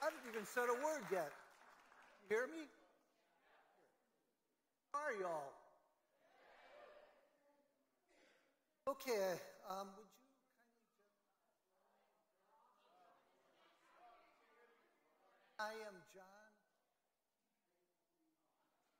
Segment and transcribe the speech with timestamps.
[0.00, 1.28] I haven't even said a word yet.
[2.24, 2.64] You hear me?
[4.96, 5.52] How are y'all?
[8.88, 9.36] Okay,
[9.68, 10.24] um, would you
[13.92, 14.72] kindly.
[15.60, 16.48] I am John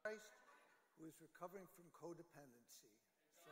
[0.04, 0.36] Christ,
[1.00, 2.92] who is recovering from codependency.
[3.40, 3.50] So,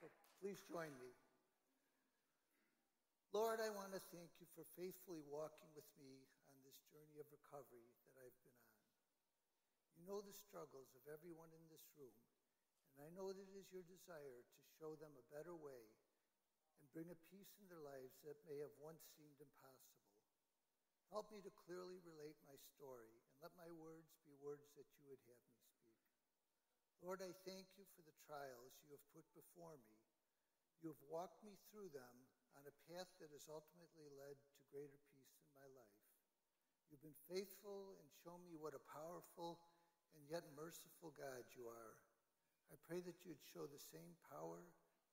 [0.00, 0.12] so
[0.44, 1.08] please join me.
[3.36, 7.28] Lord, I want to thank you for faithfully walking with me on this journey of
[7.28, 8.80] recovery that I've been on.
[9.92, 12.16] You know the struggles of everyone in this room,
[12.96, 15.84] and I know that it is your desire to show them a better way
[16.80, 20.08] and bring a peace in their lives that may have once seemed impossible.
[21.12, 25.04] Help me to clearly relate my story and let my words be words that you
[25.12, 26.00] would have me speak.
[27.04, 30.00] Lord, I thank you for the trials you have put before me.
[30.80, 32.16] You have walked me through them
[32.56, 36.02] on a path that has ultimately led to greater peace in my life.
[36.88, 39.60] You've been faithful and shown me what a powerful
[40.16, 41.94] and yet merciful God you are.
[42.72, 44.64] I pray that you'd show the same power,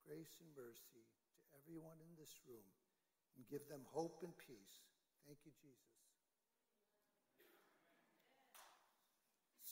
[0.07, 2.65] grace, and mercy to everyone in this room
[3.35, 4.87] and give them hope and peace.
[5.27, 5.93] Thank you, Jesus.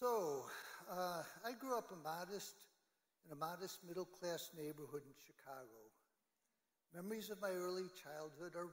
[0.02, 0.50] So,
[0.90, 2.58] uh, I grew up a modest,
[3.26, 5.91] in a modest middle class neighborhood in Chicago.
[6.92, 8.68] Memories of my early childhood are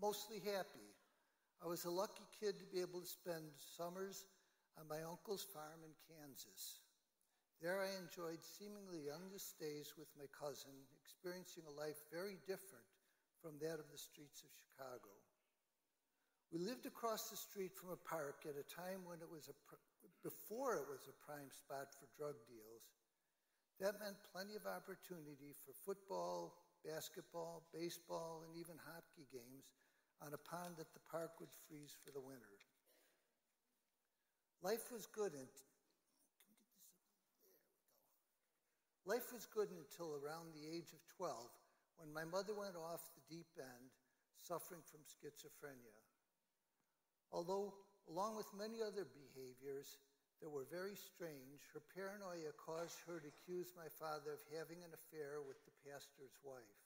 [0.00, 0.88] mostly happy.
[1.58, 4.26] I was a lucky kid to be able to spend summers
[4.78, 6.86] on my uncle's farm in Kansas.
[7.58, 12.86] There I enjoyed seemingly endless days with my cousin, experiencing a life very different
[13.42, 15.10] from that of the streets of Chicago.
[16.54, 19.56] We lived across the street from a park at a time when it was a
[19.66, 19.82] pr-
[20.22, 22.86] before it was a prime spot for drug deals.
[23.82, 26.54] That meant plenty of opportunity for football,
[26.84, 29.72] basketball, baseball, and even hockey games
[30.20, 32.60] on a pond that the park would freeze for the winter.
[34.62, 35.48] Life was good and
[39.04, 41.36] Life was good until around the age of 12
[42.00, 43.92] when my mother went off the deep end
[44.40, 46.00] suffering from schizophrenia.
[47.28, 47.76] Although,
[48.08, 50.00] along with many other behaviors
[50.40, 54.96] that were very strange, her paranoia caused her to accuse my father of having an
[54.96, 56.80] affair with the pastor's wife.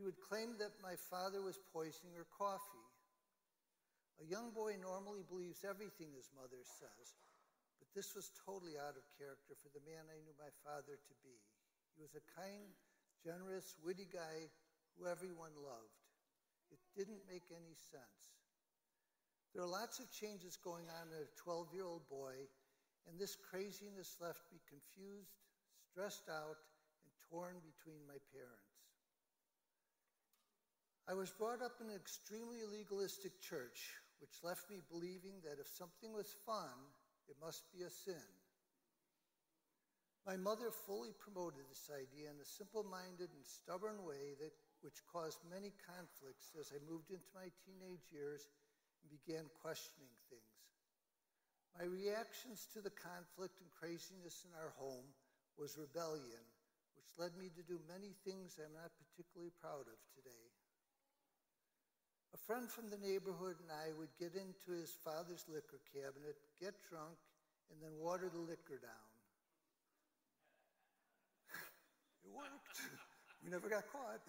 [0.00, 2.88] She would claim that my father was poisoning her coffee.
[4.20, 7.20] A young boy normally believes everything his mother says,
[7.76, 11.14] but this was totally out of character for the man I knew my father to
[11.20, 11.36] be.
[11.96, 12.72] He was a kind,
[13.20, 14.48] generous, witty guy
[14.96, 16.00] who everyone loved.
[16.72, 18.40] It didn't make any sense.
[19.52, 22.48] There are lots of changes going on in a 12 year old boy,
[23.08, 25.34] and this craziness left me confused,
[25.90, 26.56] stressed out,
[27.30, 28.74] torn between my parents.
[31.06, 35.66] I was brought up in an extremely legalistic church, which left me believing that if
[35.66, 36.74] something was fun,
[37.30, 38.26] it must be a sin.
[40.26, 44.52] My mother fully promoted this idea in a simple minded and stubborn way that,
[44.82, 48.46] which caused many conflicts as I moved into my teenage years
[49.00, 50.60] and began questioning things.
[51.78, 55.06] My reactions to the conflict and craziness in our home
[55.56, 56.44] was rebellion,
[57.00, 60.52] which led me to do many things I'm not particularly proud of today.
[62.36, 66.76] A friend from the neighborhood and I would get into his father's liquor cabinet, get
[66.92, 67.16] drunk,
[67.72, 69.10] and then water the liquor down.
[72.20, 72.84] it worked.
[73.40, 74.20] we never got caught.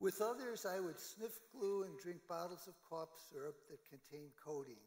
[0.00, 4.80] With others, I would sniff glue and drink bottles of cough syrup that contained codeine.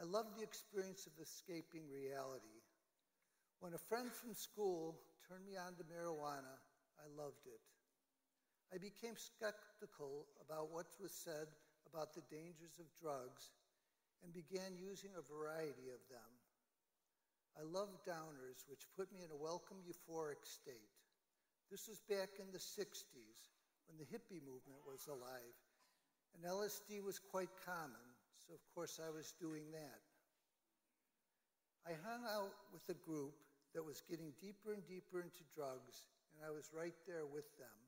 [0.00, 2.59] I loved the experience of escaping reality.
[3.60, 4.96] When a friend from school
[5.28, 6.56] turned me on to marijuana,
[6.96, 7.60] I loved it.
[8.72, 11.44] I became skeptical about what was said
[11.84, 13.52] about the dangers of drugs
[14.24, 16.30] and began using a variety of them.
[17.52, 20.96] I loved downers, which put me in a welcome euphoric state.
[21.68, 23.40] This was back in the 60s
[23.92, 25.56] when the hippie movement was alive,
[26.32, 28.06] and LSD was quite common,
[28.48, 30.00] so of course I was doing that.
[31.84, 33.36] I hung out with a group
[33.74, 37.78] that was getting deeper and deeper into drugs, and I was right there with them.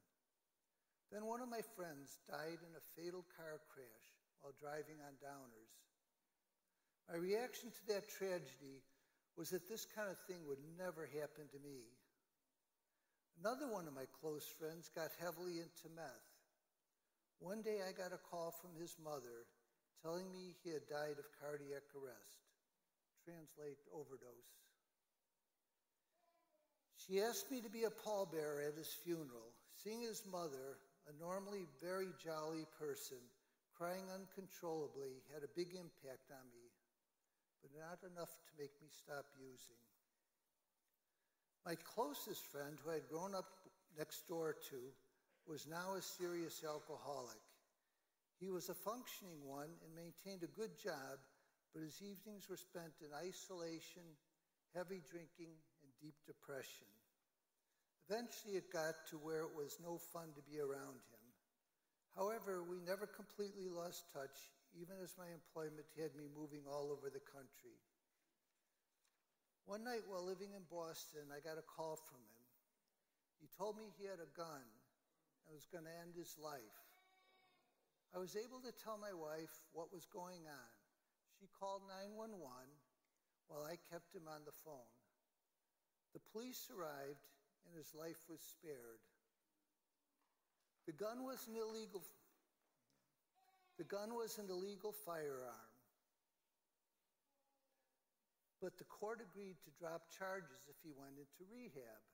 [1.10, 4.06] Then one of my friends died in a fatal car crash
[4.40, 5.74] while driving on downers.
[7.10, 8.80] My reaction to that tragedy
[9.36, 11.84] was that this kind of thing would never happen to me.
[13.40, 16.30] Another one of my close friends got heavily into meth.
[17.40, 19.50] One day I got a call from his mother
[20.00, 22.38] telling me he had died of cardiac arrest.
[23.24, 24.61] Translate overdose.
[27.06, 29.50] She asked me to be a pallbearer at his funeral.
[29.74, 30.78] Seeing his mother
[31.10, 33.18] a normally very jolly person,
[33.74, 36.70] crying uncontrollably had a big impact on me,
[37.58, 39.82] but not enough to make me stop using.
[41.66, 43.50] My closest friend, who I had grown up
[43.98, 44.80] next door to,
[45.46, 47.42] was now a serious alcoholic.
[48.38, 51.18] He was a functioning one and maintained a good job,
[51.74, 54.06] but his evenings were spent in isolation,
[54.74, 55.58] heavy drinking,
[56.02, 56.90] deep depression.
[58.10, 61.24] Eventually, it got to where it was no fun to be around him.
[62.18, 67.08] However, we never completely lost touch, even as my employment had me moving all over
[67.08, 67.78] the country.
[69.64, 72.44] One night while living in Boston, I got a call from him.
[73.38, 74.66] He told me he had a gun
[75.46, 76.82] and was going to end his life.
[78.12, 80.72] I was able to tell my wife what was going on.
[81.40, 82.38] She called 911
[83.48, 85.01] while I kept him on the phone.
[86.14, 87.24] The police arrived
[87.66, 89.00] and his life was spared.
[90.86, 92.02] The gun was an illegal
[93.78, 95.72] the gun was an illegal firearm.
[98.60, 102.04] But the court agreed to drop charges if he went into rehab.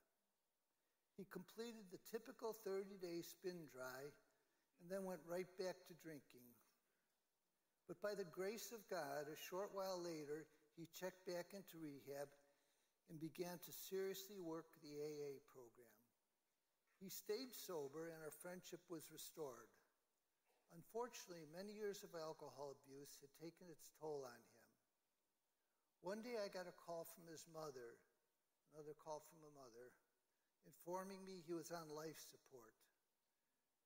[1.18, 4.06] He completed the typical 30-day spin dry
[4.80, 6.46] and then went right back to drinking.
[7.90, 10.46] But by the grace of God, a short while later,
[10.78, 12.30] he checked back into rehab
[13.08, 15.98] and began to seriously work the AA program.
[17.00, 19.70] He stayed sober and our friendship was restored.
[20.76, 24.58] Unfortunately, many years of alcohol abuse had taken its toll on him.
[26.04, 27.96] One day I got a call from his mother,
[28.74, 29.90] another call from a mother,
[30.68, 32.76] informing me he was on life support.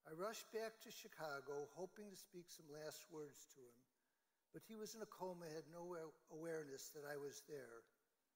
[0.02, 3.80] I rushed back to Chicago, hoping to speak some last words to him,
[4.50, 5.94] but he was in a coma, had no
[6.34, 7.86] awareness that I was there.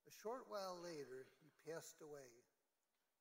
[0.07, 2.31] A short while later, he passed away.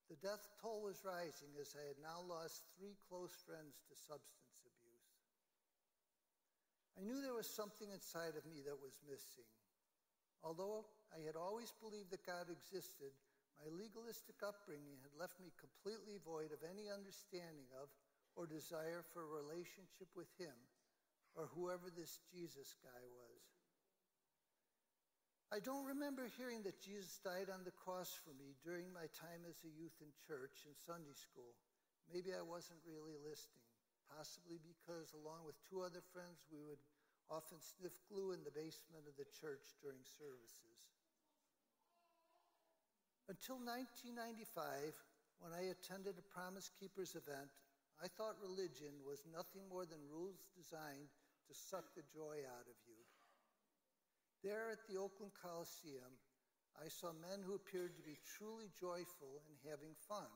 [0.09, 4.61] The death toll was rising as I had now lost three close friends to substance
[4.61, 5.09] abuse.
[6.93, 9.49] I knew there was something inside of me that was missing.
[10.45, 13.17] Although I had always believed that God existed,
[13.57, 17.89] my legalistic upbringing had left me completely void of any understanding of
[18.37, 20.53] or desire for a relationship with Him
[21.33, 23.54] or whoever this Jesus guy was.
[25.53, 29.45] I don't remember hearing that Jesus died on the cross for me during my time
[29.45, 31.53] as a youth in church and Sunday school.
[32.09, 33.65] Maybe I wasn't really listening,
[34.09, 36.81] possibly because, along with two other friends, we would
[37.29, 40.93] often sniff glue in the basement of the church during services.
[43.25, 44.93] Until 1995,
[45.41, 47.49] when I attended a Promise Keepers event,
[47.97, 51.09] I thought religion was nothing more than rules designed
[51.49, 52.94] to suck the joy out of you.
[54.45, 56.13] There at the Oakland Coliseum,
[56.77, 60.29] I saw men who appeared to be truly joyful and having fun.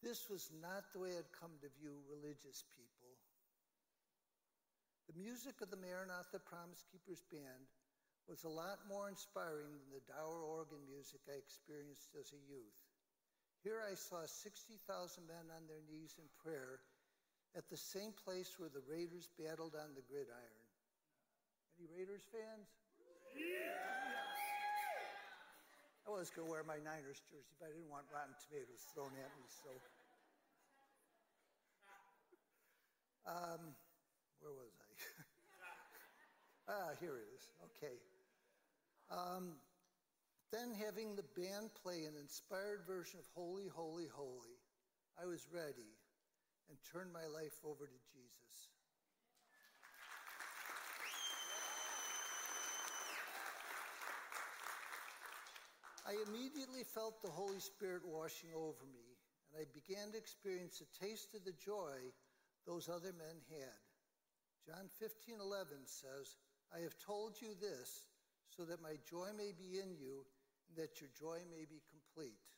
[0.00, 3.12] This was not the way I'd come to view religious people.
[5.12, 7.68] The music of the Maranatha Promise Keepers Band
[8.24, 12.80] was a lot more inspiring than the dour organ music I experienced as a youth.
[13.60, 14.80] Here I saw 60,000
[15.28, 16.80] men on their knees in prayer
[17.52, 20.61] at the same place where the Raiders battled on the gridiron.
[21.82, 22.70] Any Raiders fans?
[26.06, 29.10] I was going to wear my Niners jersey, but I didn't want rotten tomatoes thrown
[29.18, 29.70] at me, so.
[33.26, 33.74] Um,
[34.38, 34.94] where was I?
[36.70, 37.50] ah, here it is.
[37.74, 37.98] Okay.
[39.10, 39.58] Um,
[40.54, 44.54] then, having the band play an inspired version of Holy, Holy, Holy,
[45.18, 45.98] I was ready
[46.70, 48.71] and turned my life over to Jesus.
[56.04, 59.16] I immediately felt the Holy Spirit washing over me,
[59.46, 62.12] and I began to experience a taste of the joy
[62.66, 63.80] those other men had.
[64.66, 66.36] John 15:11 says,
[66.72, 68.08] "I have told you this
[68.48, 70.26] so that my joy may be in you
[70.68, 72.56] and that your joy may be complete."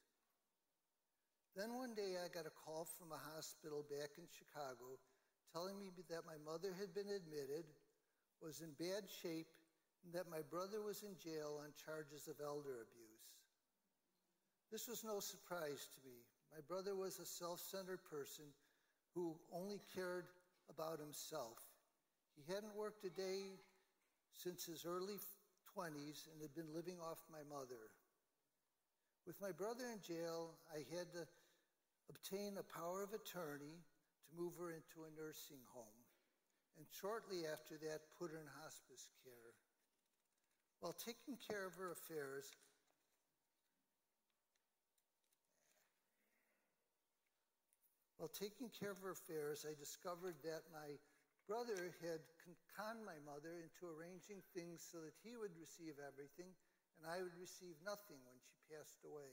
[1.55, 4.99] Then one day I got a call from a hospital back in Chicago
[5.53, 7.65] telling me that my mother had been admitted,
[8.41, 9.53] was in bad shape,
[10.13, 13.15] that my brother was in jail on charges of elder abuse.
[14.71, 16.19] This was no surprise to me.
[16.53, 18.45] My brother was a self centered person
[19.15, 20.27] who only cared
[20.69, 21.59] about himself.
[22.37, 23.55] He hadn't worked a day
[24.35, 25.17] since his early
[25.75, 27.91] 20s and had been living off my mother.
[29.27, 31.25] With my brother in jail, I had to
[32.11, 33.81] obtain a power of attorney
[34.29, 36.01] to move her into a nursing home,
[36.77, 39.55] and shortly after that, put her in hospice care.
[40.85, 42.53] While taking care of her affairs,
[48.21, 50.97] While taking care of her affairs, I discovered that my
[51.49, 52.21] brother had
[52.77, 56.53] conned my mother into arranging things so that he would receive everything
[56.97, 59.33] and I would receive nothing when she passed away.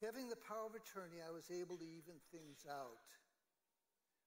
[0.00, 3.08] Having the power of attorney, I was able to even things out.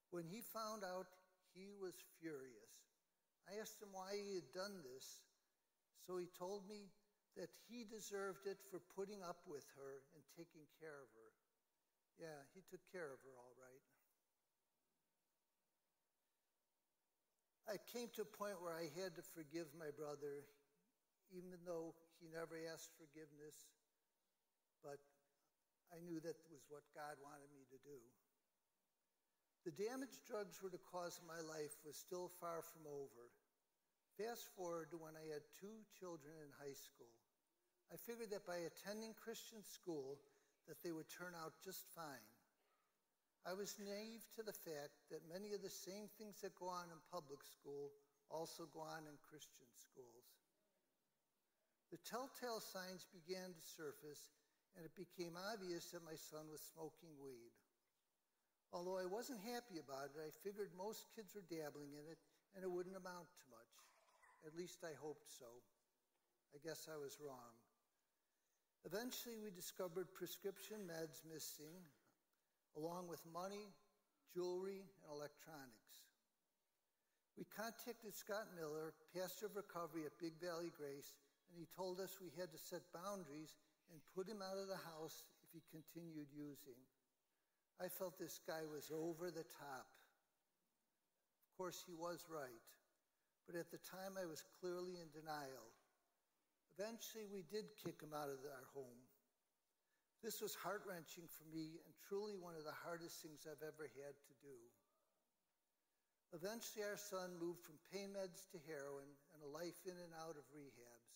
[0.10, 1.10] When he found out,
[1.54, 2.87] he was furious.
[3.48, 5.24] I asked him why he had done this,
[6.04, 6.92] so he told me
[7.40, 11.32] that he deserved it for putting up with her and taking care of her.
[12.20, 13.86] Yeah, he took care of her all right.
[17.68, 20.48] I came to a point where I had to forgive my brother,
[21.32, 23.56] even though he never asked forgiveness,
[24.80, 25.00] but
[25.92, 28.00] I knew that was what God wanted me to do.
[29.68, 33.28] The damage drugs were the cause of my life was still far from over.
[34.16, 37.12] Fast forward to when I had two children in high school.
[37.92, 40.24] I figured that by attending Christian school
[40.72, 42.32] that they would turn out just fine.
[43.44, 46.88] I was naive to the fact that many of the same things that go on
[46.88, 47.92] in public school
[48.32, 50.32] also go on in Christian schools.
[51.92, 54.32] The telltale signs began to surface,
[54.80, 57.52] and it became obvious that my son was smoking weed.
[58.74, 62.20] Although I wasn't happy about it, I figured most kids were dabbling in it
[62.56, 63.74] and it wouldn't amount to much.
[64.46, 65.48] At least I hoped so.
[66.56, 67.56] I guess I was wrong.
[68.86, 71.76] Eventually, we discovered prescription meds missing,
[72.80, 73.68] along with money,
[74.32, 76.08] jewelry, and electronics.
[77.38, 81.14] We contacted Scott Miller, pastor of recovery at Big Valley Grace,
[81.52, 83.54] and he told us we had to set boundaries
[83.92, 86.80] and put him out of the house if he continued using.
[87.80, 89.88] I felt this guy was over the top.
[91.46, 92.64] Of course, he was right
[93.48, 95.72] but at the time I was clearly in denial.
[96.76, 99.02] Eventually, we did kick him out of our home.
[100.20, 103.88] This was heart wrenching for me and truly one of the hardest things I've ever
[103.88, 104.60] had to do.
[106.36, 110.36] Eventually, our son moved from pain meds to heroin and a life in and out
[110.36, 111.16] of rehabs,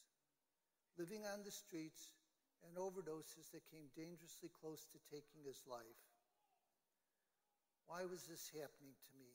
[0.96, 2.15] living on the streets
[2.63, 6.11] and overdoses that came dangerously close to taking his life.
[7.91, 9.27] Why was this happening to me?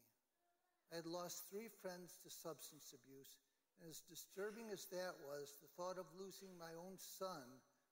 [0.89, 3.37] I had lost three friends to substance abuse,
[3.77, 7.45] and as disturbing as that was, the thought of losing my own son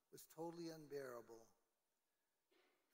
[0.09, 1.45] was totally unbearable.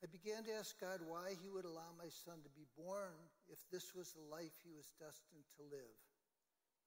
[0.03, 3.15] I began to ask God why He would allow my son to be born
[3.47, 5.95] if this was the life he was destined to live.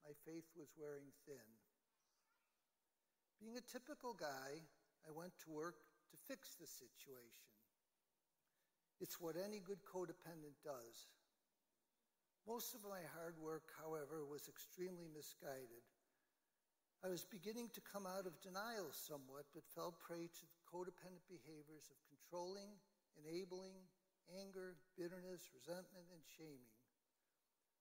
[0.04, 1.48] My faith was wearing thin.
[3.40, 4.60] Being a typical guy,
[5.08, 5.80] I went to work
[6.12, 7.63] to fix the situation.
[9.04, 10.96] It's what any good codependent does.
[12.48, 15.84] Most of my hard work, however, was extremely misguided.
[17.04, 21.92] I was beginning to come out of denial somewhat, but fell prey to codependent behaviors
[21.92, 22.80] of controlling,
[23.20, 23.76] enabling,
[24.40, 26.72] anger, bitterness, resentment, and shaming.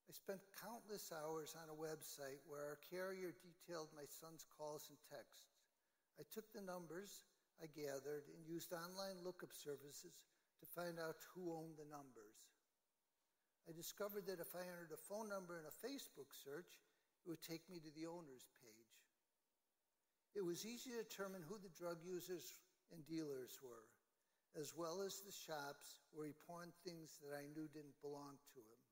[0.04, 5.00] I spent countless hours on a website where our carrier detailed my son's calls and
[5.08, 5.56] texts.
[6.20, 7.24] I took the numbers
[7.64, 10.20] I gathered and used online lookup services
[10.64, 12.40] to find out who owned the numbers.
[13.68, 16.80] I discovered that if I entered a phone number in a Facebook search,
[17.24, 18.96] it would take me to the owner's page.
[20.32, 22.56] It was easy to determine who the drug users
[22.92, 23.88] and dealers were,
[24.56, 28.60] as well as the shops where he pawned things that I knew didn't belong to
[28.60, 28.82] him.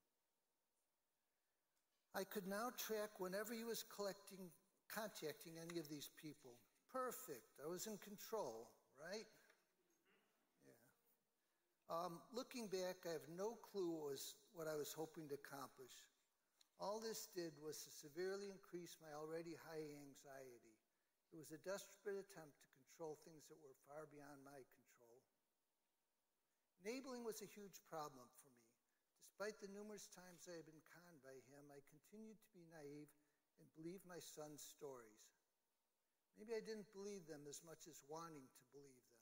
[2.13, 4.53] I could now track whenever he was collecting,
[4.89, 6.53] contacting any of these people.
[6.93, 7.57] Perfect.
[7.57, 8.69] I was in control,
[9.01, 9.25] right?
[11.91, 15.91] Um, looking back, I have no clue what, was, what I was hoping to accomplish.
[16.79, 20.75] All this did was to severely increase my already high anxiety.
[21.31, 25.19] It was a desperate attempt to control things that were far beyond my control.
[26.83, 28.67] Enabling was a huge problem for me.
[29.23, 33.09] Despite the numerous times I had been conned by him, I continued to be naive
[33.59, 35.25] and believe my son's stories.
[36.37, 39.12] Maybe I didn't believe them as much as wanting to believe them.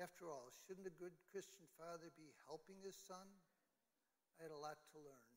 [0.00, 3.28] After all, shouldn't a good Christian father be helping his son?
[4.40, 5.32] I had a lot to learn.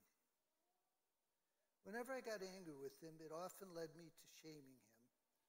[1.83, 4.95] Whenever I got angry with him, it often led me to shaming him.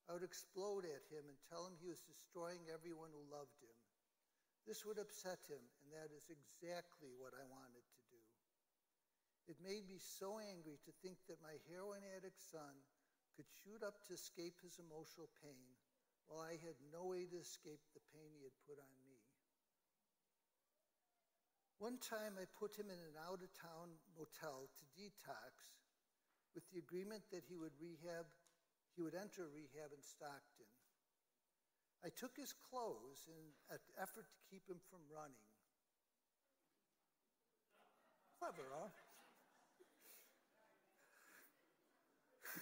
[0.06, 3.74] I would explode at him and tell him he was destroying everyone who loved him.
[4.66, 8.22] This would upset him, and that is exactly what I wanted to do.
[9.46, 12.74] It made me so angry to think that my heroin addict son
[13.38, 15.75] could shoot up to escape his emotional pain
[16.26, 19.22] while I had no way to escape the pain he had put on me.
[21.78, 25.76] One time I put him in an out of town motel to detox
[26.56, 28.24] with the agreement that he would rehab,
[28.96, 30.64] he would enter rehab in Stockton.
[32.00, 35.36] I took his clothes in an effort to keep him from running.
[38.40, 38.88] Clever, huh?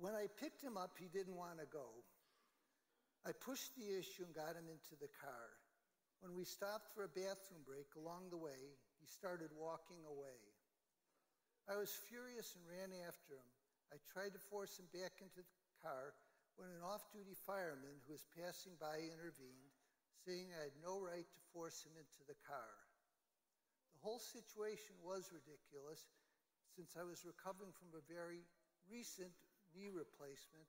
[0.00, 2.04] when I picked him up, he didn't want to go.
[3.28, 5.60] I pushed the issue and got him into the car.
[6.24, 10.40] When we stopped for a bathroom break along the way, he started walking away.
[11.68, 13.50] I was furious and ran after him.
[13.92, 16.16] I tried to force him back into the car
[16.56, 19.72] when an off duty fireman who was passing by intervened,
[20.24, 22.72] saying I had no right to force him into the car.
[23.96, 26.08] The whole situation was ridiculous
[26.72, 28.44] since I was recovering from a very
[28.88, 29.32] recent
[29.72, 30.68] knee replacement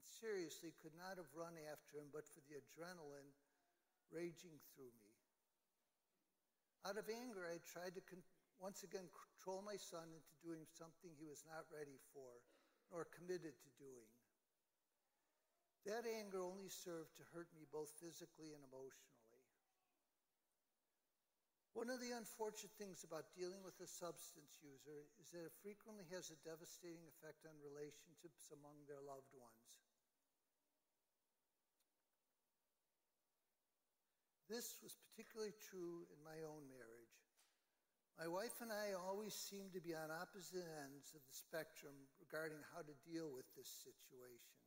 [0.00, 3.36] and seriously could not have run after him but for the adrenaline
[4.08, 5.12] raging through me.
[6.88, 8.24] Out of anger, I tried to con-
[8.56, 12.40] once again control my son into doing something he was not ready for
[12.88, 14.08] nor committed to doing.
[15.84, 19.20] That anger only served to hurt me both physically and emotionally.
[21.72, 26.04] One of the unfortunate things about dealing with a substance user is that it frequently
[26.10, 29.89] has a devastating effect on relationships among their loved ones.
[34.50, 37.14] This was particularly true in my own marriage.
[38.18, 42.58] My wife and I always seemed to be on opposite ends of the spectrum regarding
[42.74, 44.58] how to deal with this situation.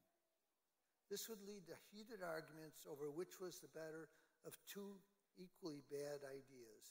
[1.11, 4.07] This would lead to heated arguments over which was the better
[4.47, 4.95] of two
[5.35, 6.85] equally bad ideas.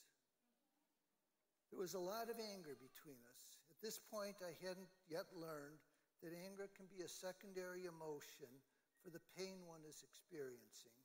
[1.72, 3.48] There was a lot of anger between us.
[3.72, 5.80] At this point, I hadn't yet learned
[6.20, 8.52] that anger can be a secondary emotion
[9.00, 11.01] for the pain one is experiencing.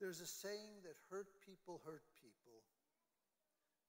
[0.00, 2.62] There's a saying that hurt people hurt people.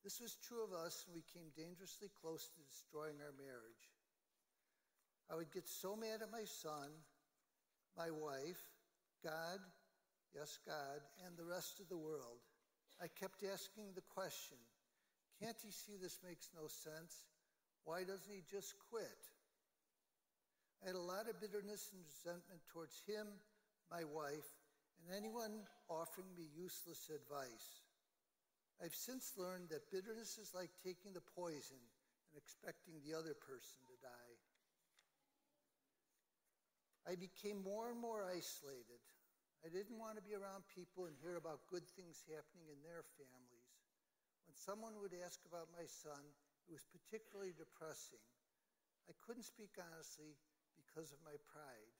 [0.03, 3.89] This was true of us, and we came dangerously close to destroying our marriage.
[5.31, 6.93] I would get so mad at my son,
[7.97, 8.61] my wife,
[9.25, 9.57] God,
[10.35, 12.45] yes, God, and the rest of the world.
[13.01, 14.61] I kept asking the question
[15.41, 17.27] can't he see this makes no sense?
[17.83, 19.19] Why doesn't he just quit?
[20.83, 23.27] I had a lot of bitterness and resentment towards him,
[23.91, 24.47] my wife,
[25.01, 27.83] and anyone offering me useless advice.
[28.83, 33.79] I've since learned that bitterness is like taking the poison and expecting the other person
[33.87, 34.35] to die.
[37.05, 38.99] I became more and more isolated.
[39.61, 43.05] I didn't want to be around people and hear about good things happening in their
[43.17, 43.69] families.
[44.45, 46.21] When someone would ask about my son,
[46.65, 48.21] it was particularly depressing.
[49.09, 50.37] I couldn't speak honestly
[50.77, 51.93] because of my pride.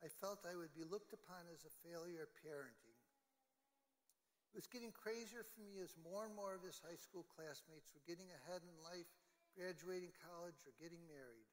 [0.00, 2.96] I felt I would be looked upon as a failure at parenting.
[4.50, 7.92] It was getting crazier for me as more and more of his high school classmates
[7.92, 9.06] were getting ahead in life,
[9.52, 11.46] graduating college, or getting married.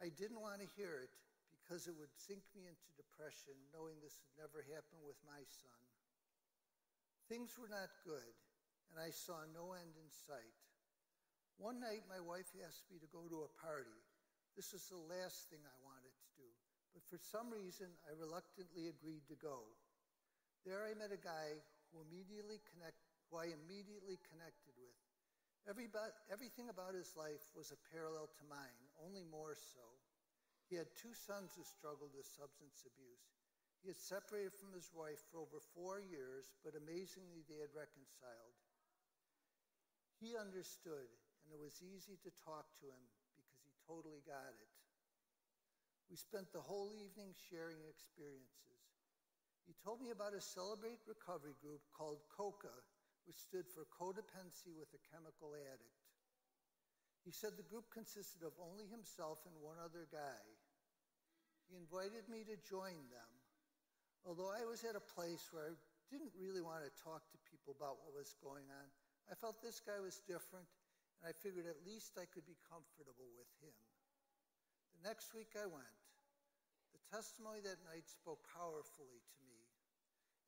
[0.00, 1.12] I didn't want to hear it
[1.52, 5.82] because it would sink me into depression knowing this would never happen with my son.
[7.28, 8.34] Things were not good,
[8.90, 10.58] and I saw no end in sight.
[11.58, 13.98] One night, my wife asked me to go to a party.
[14.58, 16.01] This was the last thing I wanted
[17.12, 19.68] for some reason I reluctantly agreed to go.
[20.64, 21.60] There I met a guy
[21.92, 22.96] who immediately connect,
[23.28, 24.96] who I immediately connected with.
[25.68, 29.84] Everything about his life was a parallel to mine, only more so.
[30.72, 33.28] He had two sons who struggled with substance abuse.
[33.84, 38.56] He had separated from his wife for over four years, but amazingly they had reconciled.
[40.16, 41.12] He understood,
[41.44, 43.04] and it was easy to talk to him
[43.36, 44.71] because he totally got it.
[46.12, 48.84] We spent the whole evening sharing experiences.
[49.64, 52.76] He told me about a Celebrate Recovery group called COCA,
[53.24, 56.04] which stood for Codependency with a Chemical Addict.
[57.24, 60.44] He said the group consisted of only himself and one other guy.
[61.72, 63.30] He invited me to join them.
[64.28, 65.80] Although I was at a place where I
[66.12, 68.86] didn't really want to talk to people about what was going on,
[69.32, 70.68] I felt this guy was different,
[71.24, 73.72] and I figured at least I could be comfortable with him.
[75.00, 76.01] The next week I went.
[77.12, 79.60] Testimony that night spoke powerfully to me.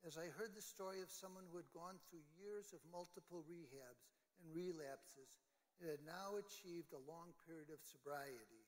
[0.01, 4.09] As I heard the story of someone who had gone through years of multiple rehabs
[4.41, 5.29] and relapses
[5.77, 8.65] and had now achieved a long period of sobriety.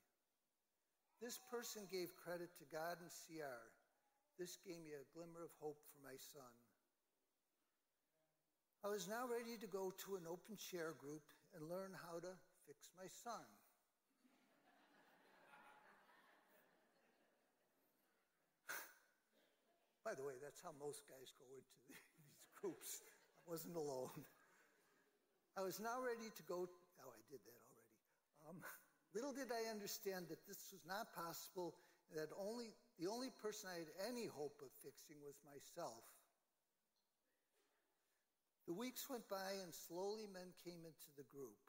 [1.17, 3.65] This person gave credit to God and CR.
[4.37, 6.53] This gave me a glimmer of hope for my son.
[8.85, 11.25] I was now ready to go to an open share group
[11.57, 12.33] and learn how to
[12.69, 13.41] fix my son.
[20.07, 22.07] By the way, that's how most guys go into these
[22.55, 23.03] groups.
[23.43, 24.23] I wasn't alone.
[25.59, 26.63] I was now ready to go.
[26.63, 27.99] Oh, I did that already.
[28.47, 28.63] Um,
[29.11, 31.75] little did I understand that this was not possible,
[32.15, 36.07] that only the only person I had any hope of fixing was myself.
[38.63, 41.59] The weeks went by, and slowly men came into the group.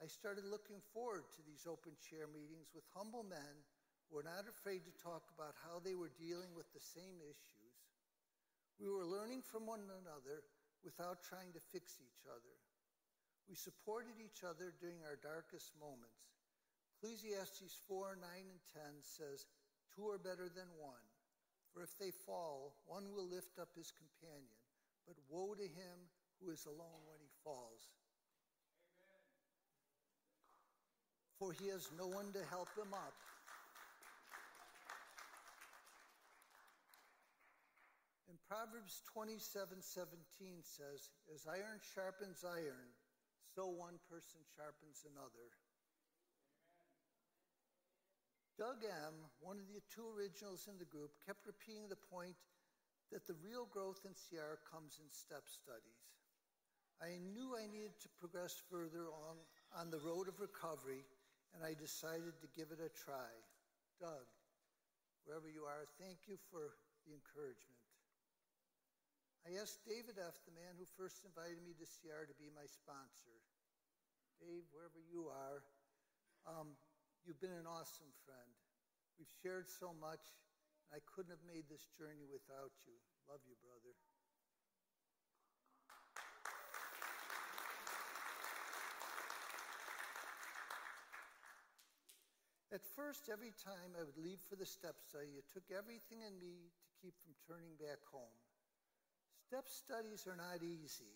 [0.00, 3.60] I started looking forward to these open chair meetings with humble men
[4.08, 7.57] who were not afraid to talk about how they were dealing with the same issues.
[8.78, 10.46] We were learning from one another
[10.86, 12.54] without trying to fix each other.
[13.50, 16.30] We supported each other during our darkest moments.
[16.98, 19.50] Ecclesiastes 4 9 and 10 says,
[19.94, 21.02] Two are better than one,
[21.74, 24.58] for if they fall, one will lift up his companion.
[25.06, 25.96] But woe to him
[26.38, 27.88] who is alone when he falls.
[29.08, 29.26] Amen.
[31.38, 33.16] For he has no one to help him up.
[38.48, 42.88] Proverbs 27 17 says, As iron sharpens iron,
[43.52, 45.52] so one person sharpens another.
[48.56, 52.40] Doug M., one of the two originals in the group, kept repeating the point
[53.12, 56.08] that the real growth in CR comes in step studies.
[57.04, 59.36] I knew I needed to progress further on,
[59.76, 61.04] on the road of recovery,
[61.52, 63.30] and I decided to give it a try.
[64.00, 64.26] Doug,
[65.28, 66.72] wherever you are, thank you for
[67.04, 67.87] the encouragement.
[69.58, 73.34] Asked David F., the man who first invited me to CR, to be my sponsor.
[74.38, 75.66] Dave, wherever you are,
[76.46, 76.78] um,
[77.28, 78.56] You've been an awesome friend.
[79.20, 80.32] We've shared so much.
[80.88, 82.96] and I couldn't have made this journey without you.
[83.28, 83.92] Love you, brother.
[92.72, 96.32] At first, every time I would leave for the step study, it took everything in
[96.40, 98.47] me to keep from turning back home.
[99.48, 101.08] Step studies are not easy.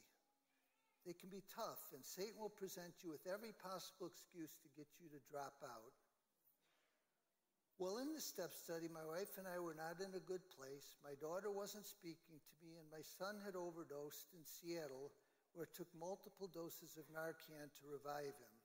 [1.04, 4.88] They can be tough, and Satan will present you with every possible excuse to get
[4.96, 5.92] you to drop out.
[7.76, 10.96] Well, in the step study, my wife and I were not in a good place.
[11.04, 15.12] My daughter wasn't speaking to me, and my son had overdosed in Seattle,
[15.52, 18.56] where it took multiple doses of Narcan to revive him.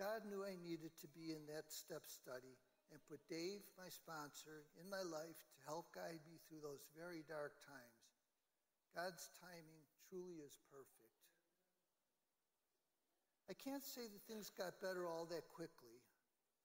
[0.00, 2.56] God knew I needed to be in that step study
[2.88, 7.20] and put Dave, my sponsor, in my life to help guide me through those very
[7.28, 8.07] dark times.
[8.94, 11.08] God's timing truly is perfect.
[13.48, 16.04] I can't say that things got better all that quickly.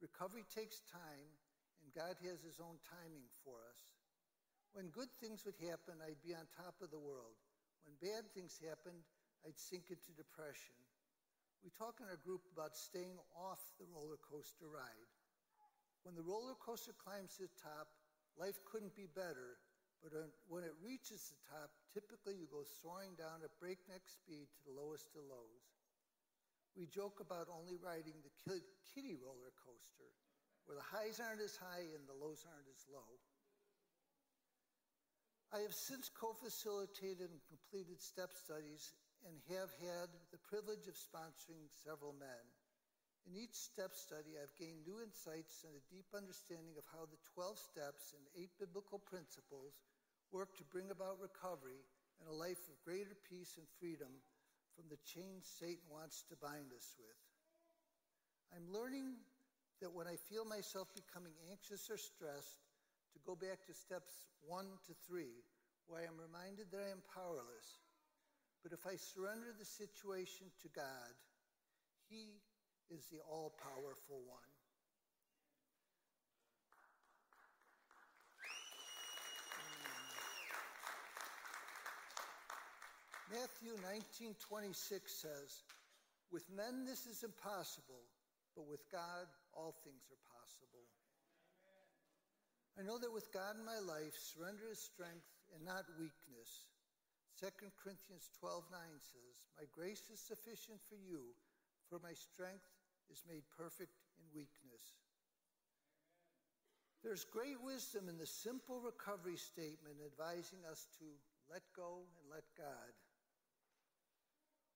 [0.04, 1.32] Recovery takes time,
[1.80, 3.82] and God has His own timing for us.
[4.76, 7.40] When good things would happen, I'd be on top of the world.
[7.88, 9.00] When bad things happened,
[9.48, 10.76] I'd sink into depression.
[11.64, 15.12] We talk in our group about staying off the roller coaster ride.
[16.04, 17.88] When the roller coaster climbs to the top,
[18.36, 19.56] life couldn't be better,
[20.04, 20.12] but
[20.52, 24.76] when it reaches the top, typically you go soaring down at breakneck speed to the
[24.76, 25.66] lowest of lows.
[26.76, 28.60] We joke about only riding the
[28.92, 30.12] kiddie roller coaster,
[30.68, 33.08] where the highs aren't as high and the lows aren't as low.
[35.56, 38.92] I have since co facilitated and completed step studies
[39.24, 42.44] and have had the privilege of sponsoring several men.
[43.24, 47.20] In each step study, I've gained new insights and a deep understanding of how the
[47.34, 49.80] 12 steps and eight biblical principles
[50.36, 51.80] work to bring about recovery
[52.20, 54.12] and a life of greater peace and freedom
[54.76, 57.22] from the chains Satan wants to bind us with.
[58.52, 59.16] I'm learning
[59.80, 62.60] that when I feel myself becoming anxious or stressed,
[63.14, 65.46] to go back to steps one to three,
[65.86, 67.78] where I am reminded that I am powerless.
[68.66, 71.14] But if I surrender the situation to God,
[72.10, 72.42] He
[72.94, 74.50] is the all powerful one.
[79.58, 80.14] Hmm.
[83.34, 85.64] Matthew 19:26 says,
[86.30, 88.06] "With men this is impossible,
[88.56, 90.86] but with God all things are possible."
[92.78, 96.66] I know that with God in my life, surrender is strength and not weakness.
[97.38, 101.36] 2 Corinthians 12:9 says, "My grace is sufficient for you,
[101.90, 102.73] for my strength
[103.10, 105.00] is made perfect in weakness."
[107.04, 111.06] There's great wisdom in the simple recovery statement advising us to
[111.50, 112.94] let go and let God.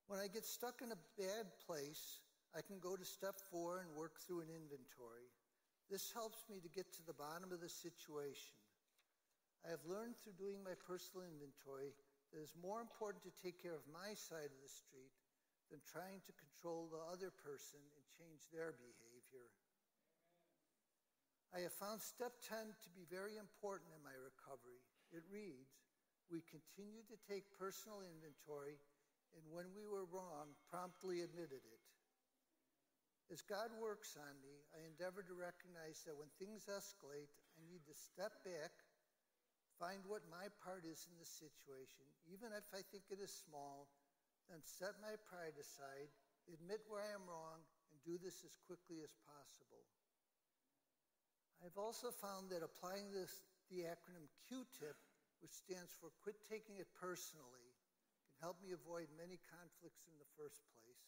[0.08, 2.20] When I get stuck in a bad place,
[2.56, 5.32] I can go to step four and work through an inventory.
[5.90, 8.56] This helps me to get to the bottom of the situation.
[9.66, 11.96] I have learned through doing my personal inventory
[12.32, 15.16] that it is more important to take care of my side of the street
[15.70, 19.48] than trying to control the other person and change their behavior.
[21.56, 24.84] I have found step 10 to be very important in my recovery.
[25.16, 25.80] It reads
[26.28, 28.80] We continue to take personal inventory
[29.36, 31.84] and when we were wrong, promptly admitted it.
[33.28, 37.84] As God works on me, I endeavor to recognize that when things escalate, I need
[37.86, 38.72] to step back,
[39.76, 43.92] find what my part is in the situation, even if I think it is small,
[44.48, 46.12] then set my pride aside,
[46.52, 47.60] admit where I am wrong,
[47.92, 49.84] and do this as quickly as possible.
[51.60, 54.96] I've also found that applying this, the acronym QTIP,
[55.42, 57.74] which stands for Quit Taking It Personally,
[58.30, 61.06] can help me avoid many conflicts in the first place.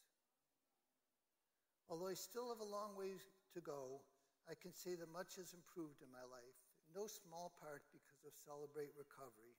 [1.89, 4.01] Although I still have a long way to go,
[4.49, 8.25] I can say that much has improved in my life, in no small part because
[8.25, 9.57] of Celebrate Recovery.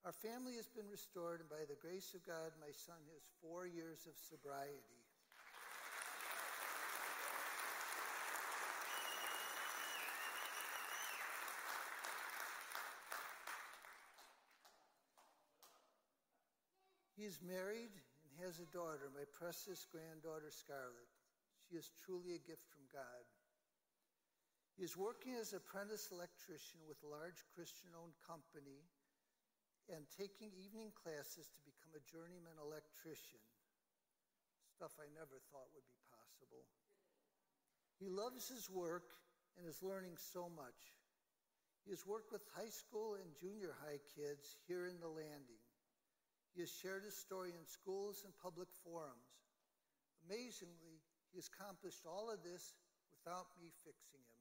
[0.00, 3.68] Our family has been restored, and by the grace of God, my son has four
[3.68, 5.04] years of sobriety.
[17.12, 21.12] He is married and has a daughter, my precious granddaughter Scarlett.
[21.68, 23.24] She is truly a gift from God.
[24.80, 28.80] He is working as an apprentice electrician with a large Christian owned company
[29.90, 33.42] and taking evening classes to become a journeyman electrician.
[34.70, 36.64] Stuff I never thought would be possible.
[37.98, 39.12] He loves his work
[39.58, 40.96] and is learning so much.
[41.84, 45.60] He has worked with high school and junior high kids here in the landing.
[46.54, 49.30] He has shared his story in schools and public forums.
[50.26, 52.74] Amazingly, he has accomplished all of this
[53.10, 54.39] without me fixing him.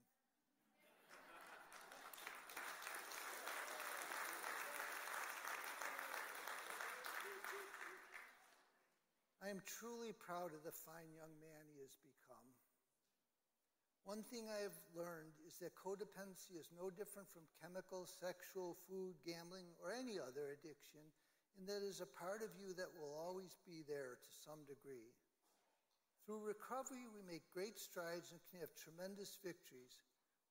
[9.49, 12.49] I am truly proud of the fine young man he has become.
[14.05, 19.17] One thing I have learned is that codependency is no different from chemical, sexual, food,
[19.25, 21.01] gambling, or any other addiction
[21.57, 25.09] and that is a part of you that will always be there to some degree.
[26.29, 29.97] Through recovery, we make great strides and can have tremendous victories,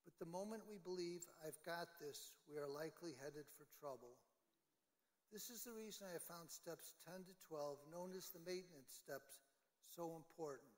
[0.02, 4.18] but the moment we believe, I've got this, we are likely headed for trouble.
[5.28, 8.96] This is the reason I have found steps 10 to 12, known as the maintenance
[8.96, 9.44] steps,
[9.92, 10.72] so important.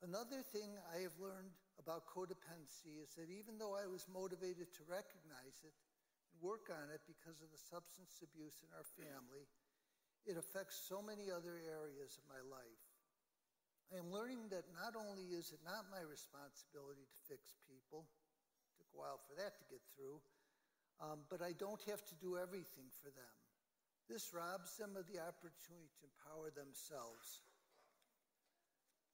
[0.00, 4.88] Another thing I have learned about codependency is that even though I was motivated to
[4.88, 5.76] recognize it,
[6.32, 9.44] and work on it because of the substance abuse in our family,
[10.24, 12.82] it affects so many other areas of my life.
[13.92, 18.72] I am learning that not only is it not my responsibility to fix people, it
[18.80, 20.24] took a while for that to get through,
[21.02, 23.34] um, but I don't have to do everything for them.
[24.08, 27.42] This robs them of the opportunity to empower themselves.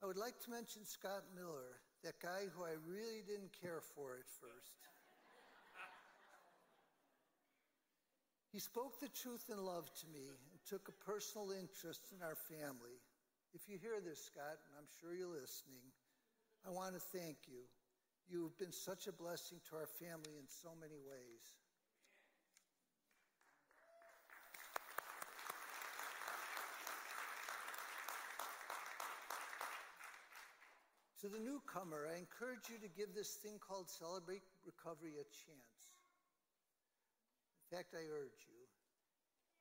[0.05, 4.21] I would like to mention Scott Miller, that guy who I really didn't care for
[4.21, 4.79] at first.
[8.53, 12.37] He spoke the truth in love to me and took a personal interest in our
[12.49, 12.97] family.
[13.53, 15.85] If you hear this, Scott, and I'm sure you're listening,
[16.65, 17.65] I want to thank you.
[18.29, 21.45] You have been such a blessing to our family in so many ways.
[31.19, 35.83] To the newcomer, I encourage you to give this thing called Celebrate Recovery a chance
[37.67, 38.63] In fact, I urge you.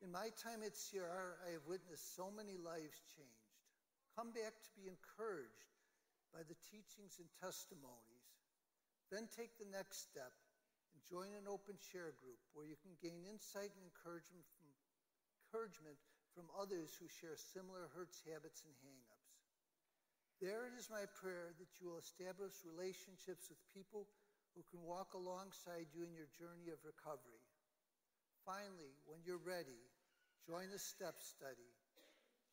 [0.06, 3.58] In my time at CR, I have witnessed so many lives changed.
[4.14, 5.74] Come back to be encouraged
[6.30, 8.30] by the teachings and testimonies.
[9.10, 10.38] Then take the next step
[10.94, 14.70] and join an open share group where you can gain insight and encouragement from,
[15.50, 15.98] encouragement
[16.38, 19.07] from others who share similar hurts, habits, and hangups.
[20.38, 24.06] There it is my prayer that you will establish relationships with people
[24.54, 27.42] who can walk alongside you in your journey of recovery.
[28.46, 29.82] Finally, when you're ready,
[30.46, 31.74] join the STEP study.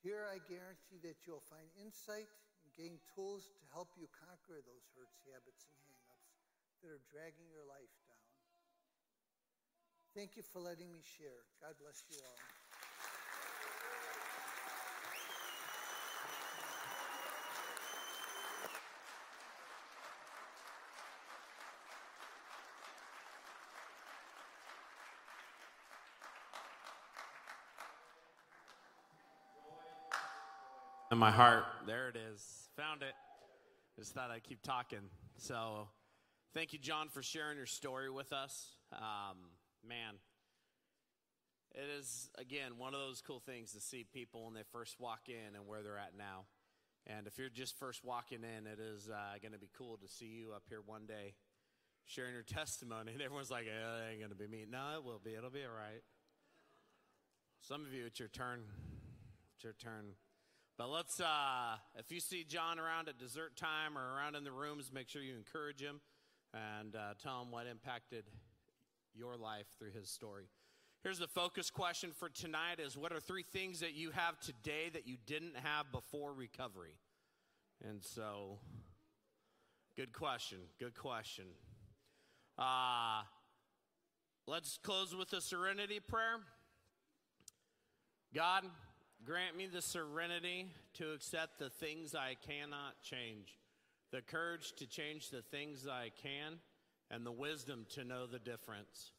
[0.00, 2.28] Here I guarantee that you'll find insight
[2.64, 6.32] and gain tools to help you conquer those hurts, habits, and hangups
[6.80, 8.28] that are dragging your life down.
[10.16, 11.44] Thank you for letting me share.
[11.60, 12.40] God bless you all.
[31.14, 31.64] In my heart.
[31.86, 32.42] There it is.
[32.76, 33.14] Found it.
[33.96, 34.98] Just thought I'd keep talking.
[35.36, 35.86] So,
[36.54, 38.66] thank you, John, for sharing your story with us.
[38.92, 39.38] Um,
[39.86, 40.14] man,
[41.72, 45.28] it is, again, one of those cool things to see people when they first walk
[45.28, 46.46] in and where they're at now.
[47.06, 50.08] And if you're just first walking in, it is uh, going to be cool to
[50.08, 51.34] see you up here one day
[52.06, 53.12] sharing your testimony.
[53.14, 54.64] And everyone's like, oh, it ain't going to be me.
[54.68, 55.34] No, it will be.
[55.34, 56.02] It'll be all right.
[57.60, 58.64] Some of you, it's your turn.
[59.54, 60.16] It's your turn.
[60.76, 64.50] But let's, uh, if you see John around at dessert time or around in the
[64.50, 66.00] rooms, make sure you encourage him
[66.52, 68.24] and uh, tell him what impacted
[69.14, 70.48] your life through his story.
[71.04, 74.88] Here's the focus question for tonight is what are three things that you have today
[74.92, 76.96] that you didn't have before recovery?
[77.88, 78.58] And so
[79.96, 80.58] good question.
[80.80, 81.44] Good question.
[82.58, 83.22] Uh
[84.46, 86.38] let's close with a serenity prayer.
[88.34, 88.64] God,
[89.24, 93.58] grant me the serenity to accept the things I cannot change,
[94.12, 96.58] the courage to change the things I can,
[97.10, 99.12] and the wisdom to know the difference.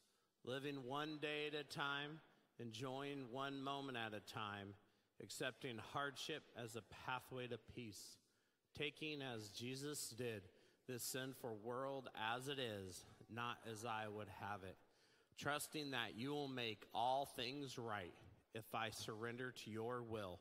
[0.43, 2.19] Living one day at a time,
[2.59, 4.75] enjoying one moment at a time,
[5.23, 8.17] accepting hardship as a pathway to peace,
[8.77, 10.43] taking as Jesus did
[10.87, 14.77] this sinful world as it is, not as I would have it,
[15.39, 18.13] trusting that you will make all things right
[18.55, 20.39] if I surrender to your will,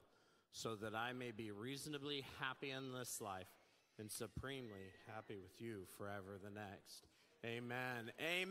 [0.52, 3.50] so that I may be reasonably happy in this life
[3.98, 7.06] and supremely happy with you forever the next.
[7.44, 8.10] Amen.
[8.20, 8.48] Amen.